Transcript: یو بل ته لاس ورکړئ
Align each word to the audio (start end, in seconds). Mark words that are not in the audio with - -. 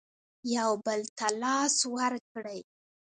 یو 0.55 0.71
بل 0.85 1.01
ته 1.17 1.27
لاس 1.41 1.75
ورکړئ 1.95 2.61